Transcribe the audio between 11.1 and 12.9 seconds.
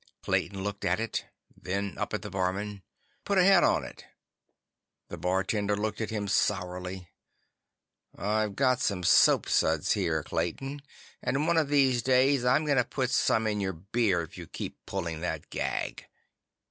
and one of these days I'm gonna